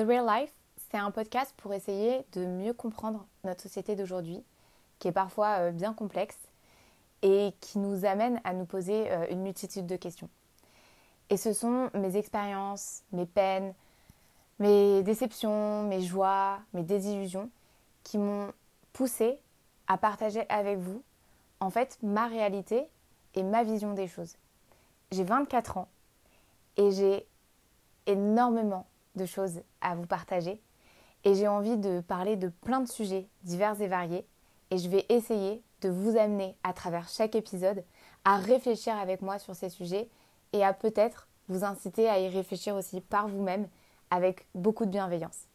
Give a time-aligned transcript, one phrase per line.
[0.00, 0.54] The Real Life,
[0.90, 4.42] c'est un podcast pour essayer de mieux comprendre notre société d'aujourd'hui,
[4.98, 6.38] qui est parfois euh, bien complexe
[7.20, 10.30] et qui nous amène à nous poser euh, une multitude de questions.
[11.28, 13.74] Et ce sont mes expériences, mes peines,
[14.58, 17.50] mes déceptions, mes joies, mes désillusions
[18.02, 18.54] qui m'ont
[18.94, 19.38] poussé
[19.86, 21.02] à partager avec vous
[21.60, 22.86] en fait ma réalité
[23.34, 24.38] et ma vision des choses.
[25.10, 25.88] J'ai 24 ans
[26.78, 27.26] et j'ai
[28.06, 28.86] énormément
[29.16, 30.60] de choses à vous partager
[31.24, 34.26] et j'ai envie de parler de plein de sujets divers et variés
[34.70, 37.84] et je vais essayer de vous amener à travers chaque épisode
[38.24, 40.08] à réfléchir avec moi sur ces sujets
[40.52, 43.68] et à peut-être vous inciter à y réfléchir aussi par vous-même
[44.10, 45.46] avec beaucoup de bienveillance.